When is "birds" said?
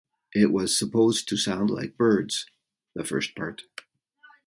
1.95-2.47